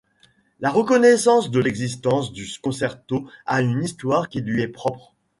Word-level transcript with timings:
La 0.59 0.71
reconnaissance 0.71 1.51
de 1.51 1.59
l'existence 1.59 2.33
du 2.33 2.47
concerto 2.63 3.29
a 3.45 3.61
une 3.61 3.83
histoire 3.83 4.29
qui 4.29 4.41
lui 4.41 4.63
est 4.63 4.67
propre. 4.67 5.13